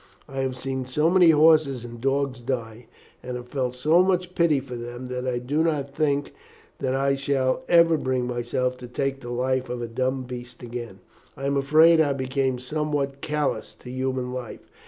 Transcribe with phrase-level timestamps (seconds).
[0.27, 2.87] I have seen so many horses and dogs die,
[3.21, 6.33] and have felt so much pity for them that I do not think
[6.79, 11.01] that I shall ever bring myself to take the life of a dumb beast again.
[11.37, 14.61] I am afraid I became somewhat callous to human life.